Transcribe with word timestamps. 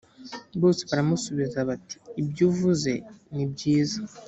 bose 0.61 0.81
baramusubiza 0.89 1.57
bati 1.69 1.95
ibyo 2.21 2.43
uvuze 2.49 2.93
ni 3.33 3.43
byiza 3.51 3.99